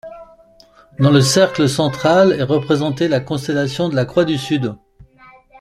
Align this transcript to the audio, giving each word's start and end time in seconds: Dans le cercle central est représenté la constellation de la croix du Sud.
Dans 0.97 1.11
le 1.11 1.21
cercle 1.21 1.69
central 1.69 2.31
est 2.33 2.41
représenté 2.41 3.07
la 3.07 3.19
constellation 3.19 3.87
de 3.87 3.95
la 3.95 4.05
croix 4.05 4.25
du 4.25 4.39
Sud. 4.39 4.75